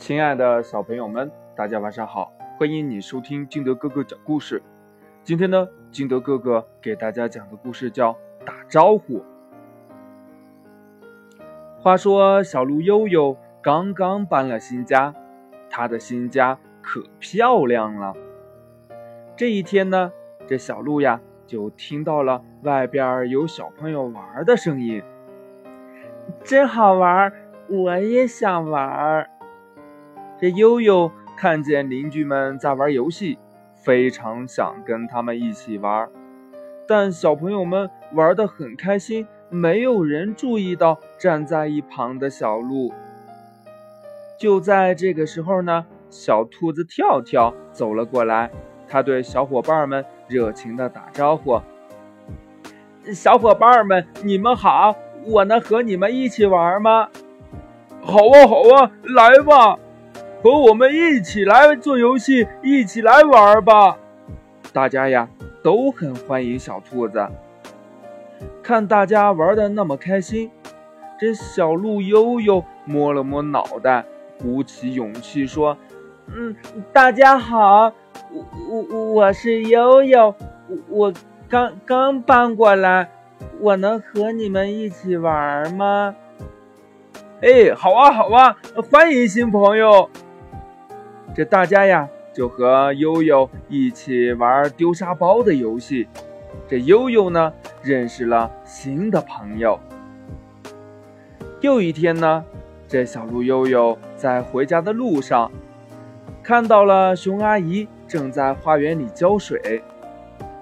[0.00, 2.32] 亲爱的小朋友们，大家晚上好！
[2.58, 4.62] 欢迎你收听金德哥哥讲故事。
[5.22, 8.14] 今天呢，金德哥哥给大家讲的故事叫
[8.46, 9.18] 《打招呼》。
[11.82, 15.14] 话说，小鹿悠悠刚刚搬了新家，
[15.68, 18.14] 他的新家可漂亮了。
[19.36, 20.10] 这一天呢，
[20.48, 25.02] 这小鹿呀就听到了外边有小朋友玩的声音，
[26.42, 27.30] 真好玩，
[27.68, 29.29] 我也想玩。
[30.40, 33.38] 这悠悠看见邻居们在玩游戏，
[33.74, 36.08] 非常想跟他们一起玩，
[36.88, 42.90] 但小朋友们玩得很开心，没有人注意到站在一旁的小鹿。
[44.38, 48.50] 就在这个时候呢，小兔子跳跳走了过来，
[48.88, 51.60] 他对小伙伴们热情地打招呼
[53.12, 57.10] ：“小伙伴们，你们好，我能和你们一起玩吗
[58.00, 59.78] ？”“好啊，好啊，来吧。”
[60.42, 63.98] 和我们一起来做游戏，一起来玩吧！
[64.72, 65.28] 大家呀
[65.62, 67.26] 都很欢迎小兔子。
[68.62, 70.50] 看大家玩的那么开心，
[71.18, 74.06] 这小鹿悠悠摸了摸脑袋，
[74.38, 75.76] 鼓起勇气说
[76.34, 76.56] ：“嗯，
[76.90, 77.92] 大家好，
[78.70, 80.34] 我我我是悠悠，
[80.88, 81.12] 我
[81.50, 83.10] 刚刚搬过来，
[83.60, 86.16] 我能和你们一起玩吗？”
[87.42, 88.56] 哎，好啊，好啊，
[88.90, 90.08] 欢迎新朋友。
[91.34, 96.08] 这大家呀，就和悠悠一起玩丢沙包的游戏。
[96.68, 99.78] 这悠悠呢，认识了新的朋友。
[101.60, 102.44] 又一天呢，
[102.88, 105.50] 这小鹿悠悠在回家的路上，
[106.42, 109.82] 看到了熊阿姨正在花园里浇水。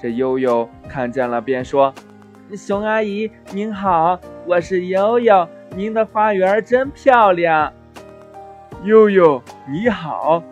[0.00, 1.92] 这悠悠看见了，便说
[2.56, 7.72] ：“熊阿姨您好，我是悠悠，您的花园真漂亮。”
[8.84, 10.42] 悠悠你好。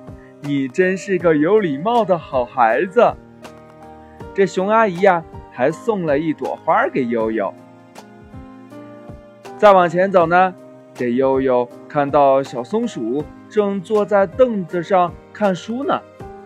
[0.42, 3.12] 你真是个有礼貌的好孩子。
[4.32, 7.52] 这熊阿姨呀，还送了一朵花给悠悠。
[9.58, 10.54] 再往前走呢，
[10.94, 16.00] 这悠悠看到小松鼠正坐在凳子上看书呢。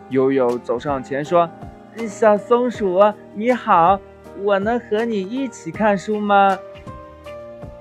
[0.09, 1.49] 悠悠走上前说
[2.09, 2.99] ：“小松鼠
[3.35, 4.01] 你好，
[4.43, 6.59] 我能和你一起看书吗？”“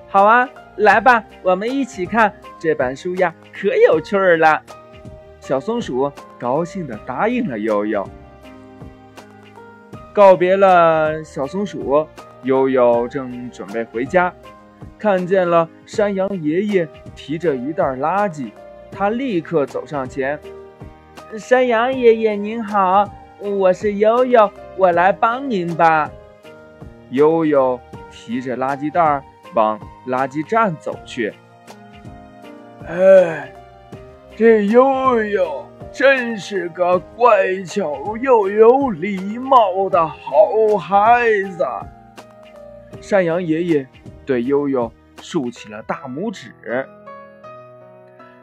[0.09, 4.61] 好啊，来吧，我们一起看这本书呀，可有趣儿了。”
[5.39, 8.05] 小松鼠高兴地答应了悠悠。
[10.13, 12.05] 告别了小松鼠，
[12.43, 14.31] 悠悠正准备回家，
[14.99, 18.51] 看见了山羊爷爷提着一袋垃圾，
[18.91, 20.39] 他立刻走上前
[21.35, 23.09] ：“山羊爷爷您好，
[23.39, 26.11] 我是悠悠，我来帮您吧。”
[27.09, 27.79] 悠悠
[28.11, 29.23] 提着垃圾袋
[29.55, 31.33] 往垃圾站走去。
[32.87, 33.53] 哎。
[34.35, 41.63] 这悠悠真是个乖巧又有礼貌的好孩子。
[42.99, 43.87] 山羊爷爷
[44.25, 46.51] 对悠悠竖起了大拇指。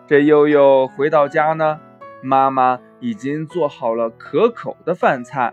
[0.07, 1.81] 这悠悠回到家呢，
[2.23, 5.53] 妈妈已经做好了可口的饭菜。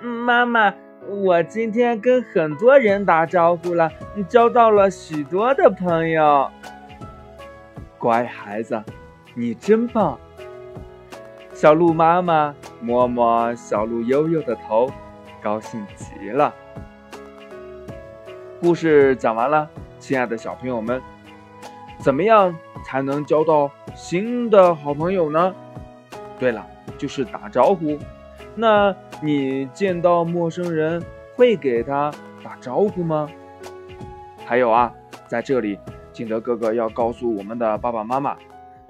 [0.00, 0.72] 妈妈，
[1.06, 3.92] 我今天跟很多人打招呼了，
[4.26, 6.50] 交到了许多的朋友。
[7.98, 8.82] 乖孩子。
[9.34, 10.18] 你真棒，
[11.52, 14.90] 小鹿妈妈摸摸小鹿悠悠的头，
[15.42, 16.52] 高兴极了。
[18.60, 19.68] 故事讲完了，
[20.00, 21.00] 亲爱的小朋友们，
[21.98, 22.54] 怎么样
[22.84, 25.54] 才能交到新的好朋友呢？
[26.38, 26.66] 对了，
[26.96, 27.98] 就是打招呼。
[28.56, 28.92] 那
[29.22, 31.00] 你见到陌生人
[31.36, 32.10] 会给他
[32.42, 33.28] 打招呼吗？
[34.44, 34.92] 还有啊，
[35.28, 35.78] 在这里，
[36.18, 38.36] 景德哥哥要告诉我们的爸爸妈妈。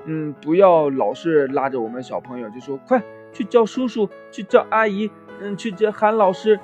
[0.07, 3.03] 嗯，不要老是拉着我们小朋友就说快
[3.35, 6.59] 去叫叔叔，去叫阿姨，嗯，去叫喊老师，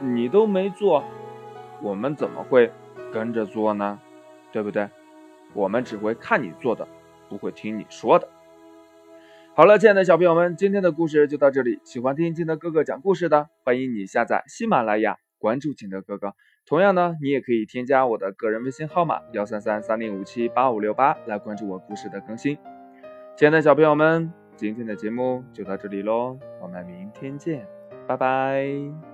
[0.00, 1.02] 你都没做，
[1.82, 2.70] 我们怎么会
[3.12, 3.98] 跟着做呢？
[4.52, 4.88] 对不对？
[5.52, 6.86] 我们只会看你做的，
[7.28, 8.28] 不会听你说的。
[9.56, 11.80] 好了，亲爱的小朋友们，今天的故事就到这里。
[11.82, 16.36] 喜欢听金德哥哥讲故事的，欢迎你下载喜马拉雅，关注金德哥哥。
[16.66, 22.56] 同样呢，你也可以添加我的个人微信号码幺三三三零五七八五六八来关注我故事的更新。
[23.36, 27.66] 亲爱的小朋友们，今天的节目就到这里喽，我们明天见，
[28.06, 29.13] 拜拜。